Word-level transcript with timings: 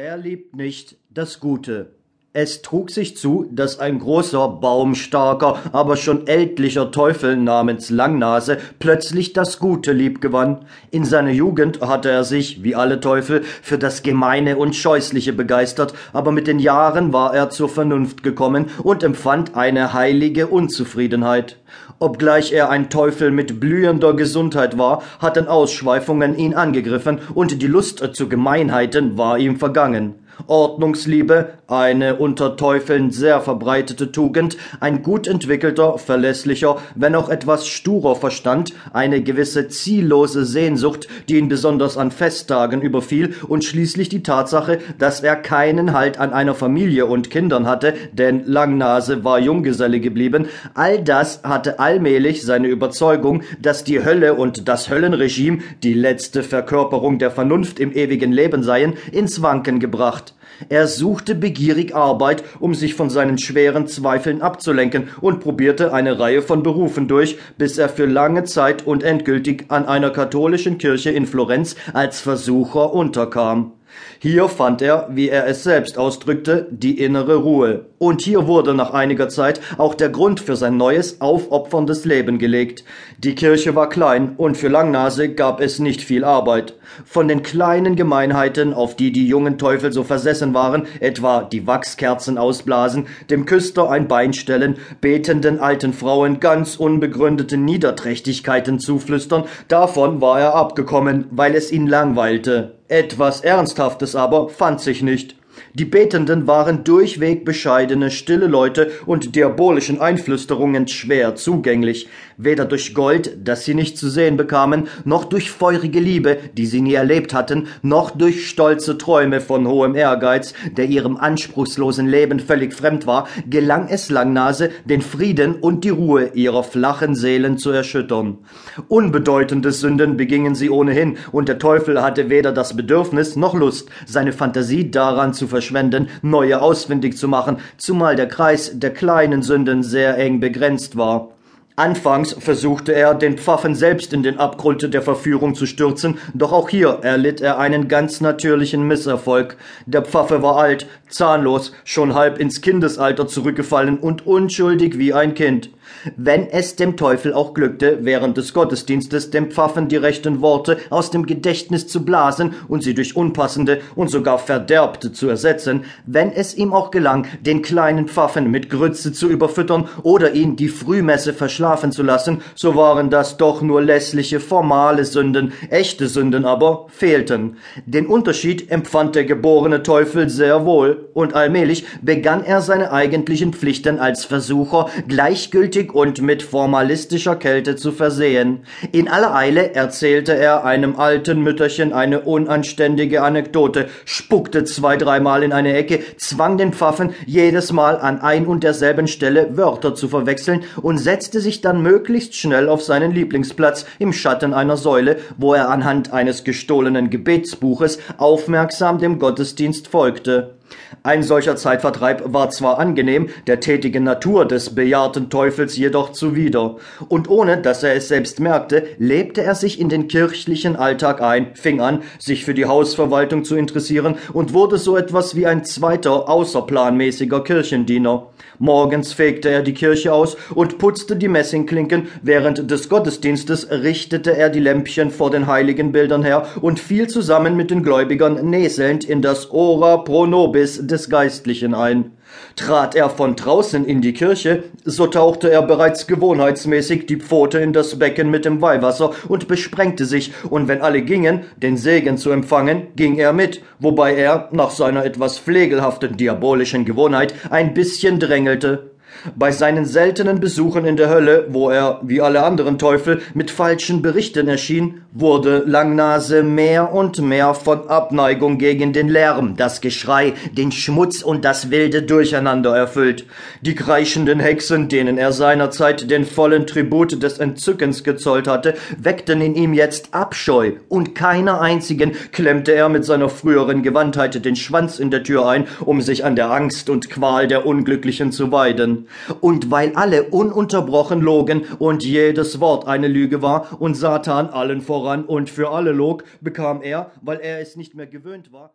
Wer 0.00 0.16
liebt 0.16 0.54
nicht 0.54 0.96
das 1.10 1.40
Gute? 1.40 1.97
Es 2.40 2.62
trug 2.62 2.88
sich 2.92 3.16
zu, 3.16 3.48
dass 3.50 3.80
ein 3.80 3.98
großer, 3.98 4.46
baumstarker, 4.60 5.58
aber 5.72 5.96
schon 5.96 6.28
ältlicher 6.28 6.92
Teufel 6.92 7.36
namens 7.36 7.90
Langnase 7.90 8.58
plötzlich 8.78 9.32
das 9.32 9.58
Gute 9.58 9.90
liebgewann. 9.90 10.58
In 10.92 11.04
seiner 11.04 11.32
Jugend 11.32 11.80
hatte 11.80 12.10
er 12.10 12.22
sich, 12.22 12.62
wie 12.62 12.76
alle 12.76 13.00
Teufel, 13.00 13.42
für 13.60 13.76
das 13.76 14.04
Gemeine 14.04 14.56
und 14.56 14.76
Scheußliche 14.76 15.32
begeistert, 15.32 15.94
aber 16.12 16.30
mit 16.30 16.46
den 16.46 16.60
Jahren 16.60 17.12
war 17.12 17.34
er 17.34 17.50
zur 17.50 17.68
Vernunft 17.68 18.22
gekommen 18.22 18.66
und 18.84 19.02
empfand 19.02 19.56
eine 19.56 19.92
heilige 19.92 20.46
Unzufriedenheit. 20.46 21.56
Obgleich 21.98 22.52
er 22.52 22.70
ein 22.70 22.88
Teufel 22.88 23.32
mit 23.32 23.58
blühender 23.58 24.14
Gesundheit 24.14 24.78
war, 24.78 25.02
hatten 25.18 25.48
Ausschweifungen 25.48 26.38
ihn 26.38 26.54
angegriffen, 26.54 27.18
und 27.34 27.60
die 27.60 27.66
Lust 27.66 28.08
zu 28.12 28.28
Gemeinheiten 28.28 29.18
war 29.18 29.38
ihm 29.38 29.56
vergangen. 29.56 30.14
Ordnungsliebe, 30.46 31.54
eine 31.66 32.16
unter 32.16 32.56
Teufeln 32.56 33.10
sehr 33.10 33.40
verbreitete 33.40 34.12
Tugend, 34.12 34.56
ein 34.80 35.02
gut 35.02 35.26
entwickelter, 35.26 35.98
verlässlicher, 35.98 36.78
wenn 36.94 37.14
auch 37.14 37.28
etwas 37.28 37.66
sturer 37.66 38.16
Verstand, 38.16 38.72
eine 38.92 39.22
gewisse 39.22 39.68
ziellose 39.68 40.44
Sehnsucht, 40.44 41.08
die 41.28 41.36
ihn 41.36 41.48
besonders 41.48 41.96
an 41.96 42.10
Festtagen 42.10 42.80
überfiel, 42.80 43.34
und 43.46 43.64
schließlich 43.64 44.08
die 44.08 44.22
Tatsache, 44.22 44.78
dass 44.98 45.20
er 45.20 45.36
keinen 45.36 45.92
Halt 45.92 46.18
an 46.18 46.32
einer 46.32 46.54
Familie 46.54 47.06
und 47.06 47.30
Kindern 47.30 47.66
hatte, 47.66 47.94
denn 48.12 48.44
Langnase 48.46 49.24
war 49.24 49.38
Junggeselle 49.38 50.00
geblieben, 50.00 50.48
all 50.74 51.02
das 51.02 51.42
hatte 51.42 51.78
allmählich 51.78 52.44
seine 52.44 52.68
Überzeugung, 52.68 53.42
dass 53.60 53.84
die 53.84 54.04
Hölle 54.04 54.34
und 54.34 54.68
das 54.68 54.90
Höllenregime 54.90 55.58
die 55.82 55.94
letzte 55.94 56.42
Verkörperung 56.42 57.18
der 57.18 57.30
Vernunft 57.30 57.80
im 57.80 57.92
ewigen 57.92 58.32
Leben 58.32 58.62
seien, 58.62 58.94
ins 59.12 59.42
Wanken 59.42 59.80
gebracht. 59.80 60.27
Er 60.68 60.86
suchte 60.86 61.34
begierig 61.34 61.94
Arbeit, 61.94 62.42
um 62.58 62.74
sich 62.74 62.94
von 62.94 63.10
seinen 63.10 63.38
schweren 63.38 63.86
Zweifeln 63.86 64.42
abzulenken 64.42 65.08
und 65.20 65.40
probierte 65.40 65.92
eine 65.92 66.18
Reihe 66.18 66.42
von 66.42 66.62
Berufen 66.62 67.06
durch, 67.08 67.38
bis 67.56 67.78
er 67.78 67.88
für 67.88 68.06
lange 68.06 68.44
Zeit 68.44 68.86
und 68.86 69.02
endgültig 69.02 69.66
an 69.68 69.86
einer 69.86 70.10
katholischen 70.10 70.78
Kirche 70.78 71.10
in 71.10 71.26
Florenz 71.26 71.76
als 71.92 72.20
Versucher 72.20 72.92
unterkam. 72.92 73.72
Hier 74.20 74.48
fand 74.48 74.82
er, 74.82 75.08
wie 75.10 75.28
er 75.28 75.46
es 75.46 75.62
selbst 75.62 75.98
ausdrückte, 75.98 76.66
die 76.70 76.98
innere 76.98 77.36
Ruhe. 77.36 77.86
Und 77.98 78.22
hier 78.22 78.46
wurde 78.46 78.74
nach 78.74 78.92
einiger 78.92 79.28
Zeit 79.28 79.60
auch 79.76 79.94
der 79.94 80.08
Grund 80.08 80.40
für 80.40 80.56
sein 80.56 80.76
neues, 80.76 81.20
aufopferndes 81.20 82.04
Leben 82.04 82.38
gelegt. 82.38 82.84
Die 83.18 83.34
Kirche 83.34 83.74
war 83.74 83.88
klein 83.88 84.34
und 84.36 84.56
für 84.56 84.68
Langnase 84.68 85.28
gab 85.34 85.60
es 85.60 85.78
nicht 85.78 86.02
viel 86.02 86.24
Arbeit. 86.24 86.74
Von 87.04 87.28
den 87.28 87.42
kleinen 87.42 87.96
Gemeinheiten, 87.96 88.72
auf 88.72 88.96
die 88.96 89.12
die 89.12 89.26
jungen 89.26 89.58
Teufel 89.58 89.92
so 89.92 90.04
versessen 90.04 90.54
waren, 90.54 90.86
etwa 91.00 91.42
die 91.42 91.66
Wachskerzen 91.66 92.38
ausblasen, 92.38 93.06
dem 93.30 93.46
Küster 93.46 93.90
ein 93.90 94.08
Bein 94.08 94.32
stellen, 94.32 94.76
betenden 95.00 95.60
alten 95.60 95.92
Frauen 95.92 96.40
ganz 96.40 96.76
unbegründete 96.76 97.56
Niederträchtigkeiten 97.56 98.78
zuflüstern, 98.78 99.44
davon 99.68 100.20
war 100.20 100.40
er 100.40 100.54
abgekommen, 100.54 101.26
weil 101.30 101.54
es 101.54 101.72
ihn 101.72 101.86
langweilte. 101.86 102.77
Etwas 102.88 103.42
Ernsthaftes 103.42 104.16
aber 104.16 104.48
fand 104.48 104.80
sich 104.80 105.02
nicht. 105.02 105.36
Die 105.74 105.84
Betenden 105.84 106.46
waren 106.46 106.84
durchweg 106.84 107.44
bescheidene, 107.44 108.10
stille 108.10 108.46
Leute 108.46 108.90
und 109.06 109.34
diabolischen 109.34 110.00
Einflüsterungen 110.00 110.88
schwer 110.88 111.34
zugänglich, 111.34 112.08
weder 112.36 112.64
durch 112.64 112.94
Gold, 112.94 113.36
das 113.42 113.64
sie 113.64 113.74
nicht 113.74 113.98
zu 113.98 114.08
sehen 114.08 114.36
bekamen, 114.36 114.88
noch 115.04 115.24
durch 115.24 115.50
feurige 115.50 116.00
Liebe, 116.00 116.38
die 116.56 116.66
sie 116.66 116.80
nie 116.80 116.94
erlebt 116.94 117.34
hatten, 117.34 117.66
noch 117.82 118.10
durch 118.10 118.48
stolze 118.48 118.96
Träume 118.96 119.40
von 119.40 119.66
hohem 119.66 119.94
Ehrgeiz, 119.94 120.54
der 120.76 120.86
ihrem 120.86 121.16
anspruchslosen 121.16 122.06
Leben 122.06 122.40
völlig 122.40 122.72
fremd 122.72 123.06
war, 123.06 123.28
gelang 123.48 123.88
es 123.88 124.10
Langnase, 124.10 124.70
den 124.84 125.02
Frieden 125.02 125.56
und 125.56 125.84
die 125.84 125.90
Ruhe 125.90 126.30
ihrer 126.34 126.62
flachen 126.62 127.14
Seelen 127.14 127.58
zu 127.58 127.70
erschüttern. 127.70 128.38
Unbedeutende 128.86 129.72
Sünden 129.72 130.16
begingen 130.16 130.54
sie 130.54 130.70
ohnehin, 130.70 131.18
und 131.32 131.48
der 131.48 131.58
Teufel 131.58 132.02
hatte 132.02 132.30
weder 132.30 132.52
das 132.52 132.76
Bedürfnis 132.76 133.34
noch 133.36 133.54
Lust, 133.54 133.90
seine 134.06 134.32
Fantasie 134.32 134.90
daran 134.90 135.34
zu 135.34 135.47
verschwenden, 135.48 136.08
neue 136.22 136.62
ausfindig 136.62 137.16
zu 137.16 137.26
machen, 137.26 137.58
zumal 137.76 138.14
der 138.14 138.28
Kreis 138.28 138.78
der 138.78 138.92
kleinen 138.92 139.42
Sünden 139.42 139.82
sehr 139.82 140.16
eng 140.16 140.38
begrenzt 140.40 140.96
war. 140.96 141.30
Anfangs 141.78 142.32
versuchte 142.32 142.92
er, 142.92 143.14
den 143.14 143.38
Pfaffen 143.38 143.76
selbst 143.76 144.12
in 144.12 144.24
den 144.24 144.38
Abgrund 144.38 144.92
der 144.92 145.00
Verführung 145.00 145.54
zu 145.54 145.64
stürzen, 145.64 146.18
doch 146.34 146.50
auch 146.50 146.68
hier 146.68 146.98
erlitt 147.02 147.40
er 147.40 147.60
einen 147.60 147.86
ganz 147.86 148.20
natürlichen 148.20 148.82
Misserfolg. 148.82 149.56
Der 149.86 150.02
Pfaffe 150.02 150.42
war 150.42 150.56
alt, 150.56 150.88
zahnlos, 151.08 151.70
schon 151.84 152.14
halb 152.14 152.40
ins 152.40 152.62
Kindesalter 152.62 153.28
zurückgefallen 153.28 153.96
und 153.96 154.26
unschuldig 154.26 154.98
wie 154.98 155.14
ein 155.14 155.34
Kind. 155.34 155.70
Wenn 156.16 156.48
es 156.48 156.76
dem 156.76 156.96
Teufel 156.96 157.32
auch 157.32 157.54
glückte, 157.54 157.98
während 158.02 158.36
des 158.36 158.52
Gottesdienstes 158.52 159.30
dem 159.30 159.50
Pfaffen 159.50 159.88
die 159.88 159.96
rechten 159.96 160.40
Worte 160.40 160.78
aus 160.90 161.10
dem 161.10 161.26
Gedächtnis 161.26 161.86
zu 161.86 162.04
blasen 162.04 162.54
und 162.68 162.82
sie 162.82 162.94
durch 162.94 163.16
unpassende 163.16 163.80
und 163.94 164.08
sogar 164.08 164.38
verderbte 164.38 165.12
zu 165.12 165.28
ersetzen, 165.28 165.84
wenn 166.06 166.32
es 166.32 166.56
ihm 166.56 166.72
auch 166.72 166.90
gelang, 166.90 167.26
den 167.40 167.62
kleinen 167.62 168.08
Pfaffen 168.08 168.50
mit 168.50 168.70
Grütze 168.70 169.12
zu 169.12 169.28
überfüttern 169.28 169.88
oder 170.02 170.32
ihn 170.32 170.56
die 170.56 170.68
Frühmesse 170.68 171.32
verschlafen 171.32 171.92
zu 171.92 172.02
lassen, 172.02 172.42
so 172.54 172.76
waren 172.76 173.10
das 173.10 173.36
doch 173.36 173.62
nur 173.62 173.82
lässliche 173.82 174.40
formale 174.40 175.04
Sünden, 175.04 175.52
echte 175.70 176.08
Sünden 176.08 176.44
aber 176.44 176.86
fehlten. 176.88 177.56
Den 177.86 178.06
Unterschied 178.06 178.70
empfand 178.70 179.14
der 179.14 179.24
geborene 179.24 179.82
Teufel 179.82 180.28
sehr 180.28 180.64
wohl, 180.64 181.08
und 181.14 181.34
allmählich 181.34 181.84
begann 182.02 182.44
er 182.44 182.60
seine 182.60 182.92
eigentlichen 182.92 183.52
Pflichten 183.52 183.98
als 183.98 184.24
Versucher 184.24 184.88
gleichgültig 185.08 185.77
mutig 185.78 185.94
und 185.94 186.20
mit 186.22 186.42
formalistischer 186.42 187.36
Kälte 187.36 187.76
zu 187.76 187.92
versehen. 187.92 188.60
In 188.92 189.08
aller 189.08 189.34
Eile 189.34 189.74
erzählte 189.74 190.34
er 190.36 190.64
einem 190.64 190.96
alten 190.96 191.42
Mütterchen 191.42 191.92
eine 191.92 192.20
unanständige 192.20 193.22
Anekdote, 193.22 193.88
spuckte 194.04 194.64
zwei, 194.64 194.96
dreimal 194.96 195.42
in 195.42 195.52
eine 195.52 195.74
Ecke, 195.74 196.00
zwang 196.16 196.58
den 196.58 196.72
Pfaffen 196.72 197.14
jedes 197.26 197.72
Mal 197.72 197.98
an 197.98 198.20
ein 198.20 198.46
und 198.46 198.64
derselben 198.64 199.06
Stelle 199.06 199.56
Wörter 199.56 199.94
zu 199.94 200.08
verwechseln 200.08 200.64
und 200.82 200.98
setzte 200.98 201.40
sich 201.40 201.60
dann 201.60 201.82
möglichst 201.82 202.34
schnell 202.34 202.68
auf 202.68 202.82
seinen 202.82 203.12
Lieblingsplatz 203.12 203.86
im 203.98 204.12
Schatten 204.12 204.54
einer 204.54 204.76
Säule, 204.76 205.18
wo 205.36 205.54
er 205.54 205.70
anhand 205.70 206.12
eines 206.12 206.44
gestohlenen 206.44 207.10
Gebetsbuches 207.10 207.98
aufmerksam 208.18 208.98
dem 208.98 209.18
Gottesdienst 209.18 209.88
folgte. 209.88 210.57
Ein 211.02 211.22
solcher 211.22 211.56
Zeitvertreib 211.56 212.22
war 212.32 212.50
zwar 212.50 212.78
angenehm, 212.78 213.28
der 213.46 213.60
tätigen 213.60 214.04
Natur 214.04 214.46
des 214.46 214.74
bejahrten 214.74 215.30
Teufels 215.30 215.76
jedoch 215.76 216.12
zuwider, 216.12 216.76
und 217.08 217.30
ohne 217.30 217.58
dass 217.58 217.82
er 217.82 217.94
es 217.94 218.08
selbst 218.08 218.40
merkte, 218.40 218.86
lebte 218.98 219.42
er 219.42 219.54
sich 219.54 219.80
in 219.80 219.88
den 219.88 220.08
kirchlichen 220.08 220.76
Alltag 220.76 221.22
ein, 221.22 221.48
fing 221.54 221.80
an, 221.80 222.02
sich 222.18 222.44
für 222.44 222.54
die 222.54 222.66
Hausverwaltung 222.66 223.44
zu 223.44 223.56
interessieren 223.56 224.16
und 224.32 224.52
wurde 224.52 224.76
so 224.76 224.96
etwas 224.96 225.34
wie 225.34 225.46
ein 225.46 225.64
zweiter 225.64 226.28
außerplanmäßiger 226.28 227.42
Kirchendiener. 227.44 228.26
Morgens 228.58 229.12
fegte 229.12 229.50
er 229.50 229.62
die 229.62 229.74
Kirche 229.74 230.12
aus 230.12 230.36
und 230.54 230.78
putzte 230.78 231.16
die 231.16 231.28
Messingklinken, 231.28 232.08
während 232.22 232.70
des 232.70 232.88
Gottesdienstes 232.88 233.70
richtete 233.70 234.36
er 234.36 234.50
die 234.50 234.58
Lämpchen 234.60 235.12
vor 235.12 235.30
den 235.30 235.46
heiligen 235.46 235.92
Bildern 235.92 236.24
her 236.24 236.46
und 236.60 236.80
fiel 236.80 237.06
zusammen 237.06 237.56
mit 237.56 237.70
den 237.70 237.84
Gläubigern 237.84 238.50
näselnd 238.50 239.04
in 239.04 239.22
das 239.22 239.50
Ora 239.52 239.98
pro 239.98 240.26
nobis 240.26 240.57
des 240.58 241.10
Geistlichen 241.10 241.74
ein. 241.74 242.12
Trat 242.56 242.94
er 242.94 243.08
von 243.08 243.36
draußen 243.36 243.84
in 243.84 244.00
die 244.00 244.12
Kirche, 244.12 244.64
so 244.84 245.06
tauchte 245.06 245.50
er 245.50 245.62
bereits 245.62 246.06
gewohnheitsmäßig 246.06 247.06
die 247.06 247.16
Pfote 247.16 247.58
in 247.58 247.72
das 247.72 247.98
Becken 247.98 248.30
mit 248.30 248.44
dem 248.44 248.60
Weihwasser 248.60 249.12
und 249.28 249.48
besprengte 249.48 250.04
sich, 250.04 250.32
und 250.50 250.68
wenn 250.68 250.82
alle 250.82 251.02
gingen, 251.02 251.44
den 251.56 251.76
Segen 251.76 252.18
zu 252.18 252.30
empfangen, 252.30 252.88
ging 252.96 253.18
er 253.18 253.32
mit, 253.32 253.62
wobei 253.78 254.14
er, 254.14 254.48
nach 254.52 254.70
seiner 254.70 255.04
etwas 255.04 255.38
pflegelhaften 255.38 256.16
diabolischen 256.16 256.84
Gewohnheit, 256.84 257.34
ein 257.50 257.74
bisschen 257.74 258.18
drängelte. 258.18 258.90
Bei 259.34 259.50
seinen 259.50 259.84
seltenen 259.84 260.38
Besuchen 260.38 260.84
in 260.84 260.96
der 260.96 261.10
Hölle, 261.10 261.46
wo 261.48 261.70
er, 261.70 262.00
wie 262.02 262.20
alle 262.20 262.44
anderen 262.44 262.78
Teufel, 262.78 263.20
mit 263.34 263.50
falschen 263.50 264.00
Berichten 264.00 264.48
erschien, 264.48 265.02
wurde 265.12 265.64
Langnase 265.66 266.42
mehr 266.42 266.92
und 266.92 267.20
mehr 267.20 267.54
von 267.54 267.88
Abneigung 267.88 268.58
gegen 268.58 268.92
den 268.92 269.08
Lärm, 269.08 269.56
das 269.56 269.80
Geschrei, 269.80 270.34
den 270.52 270.70
Schmutz 270.70 271.22
und 271.22 271.44
das 271.44 271.70
wilde 271.70 272.02
Durcheinander 272.02 272.76
erfüllt. 272.76 273.26
Die 273.62 273.74
kreischenden 273.74 274.38
Hexen, 274.38 274.88
denen 274.88 275.18
er 275.18 275.32
seinerzeit 275.32 276.10
den 276.10 276.24
vollen 276.24 276.66
Tribut 276.66 277.20
des 277.22 277.38
Entzückens 277.38 278.04
gezollt 278.04 278.46
hatte, 278.46 278.74
weckten 278.98 279.40
in 279.40 279.56
ihm 279.56 279.72
jetzt 279.74 280.14
Abscheu, 280.14 280.72
und 280.88 281.14
keiner 281.14 281.60
einzigen 281.60 282.12
klemmte 282.32 282.72
er 282.72 282.88
mit 282.88 283.04
seiner 283.04 283.28
früheren 283.28 283.82
Gewandtheit 283.82 284.44
den 284.44 284.56
Schwanz 284.56 285.00
in 285.00 285.10
der 285.10 285.24
Tür 285.24 285.48
ein, 285.48 285.66
um 285.80 286.00
sich 286.00 286.24
an 286.24 286.36
der 286.36 286.50
Angst 286.50 286.88
und 286.88 287.10
Qual 287.10 287.48
der 287.48 287.66
Unglücklichen 287.66 288.30
zu 288.30 288.52
weiden 288.52 289.07
und 289.40 289.70
weil 289.70 289.94
alle 289.94 290.24
ununterbrochen 290.24 291.20
logen 291.20 291.64
und 291.78 292.04
jedes 292.04 292.60
Wort 292.60 292.86
eine 292.86 293.08
Lüge 293.08 293.42
war 293.42 293.80
und 293.80 293.94
Satan 293.94 294.48
allen 294.48 294.80
voran 294.80 295.24
und 295.24 295.50
für 295.50 295.70
alle 295.70 295.92
log, 295.92 296.24
bekam 296.40 296.82
er, 296.82 297.10
weil 297.22 297.38
er 297.38 297.60
es 297.60 297.76
nicht 297.76 297.94
mehr 297.94 298.06
gewöhnt 298.06 298.52
war, 298.52 298.66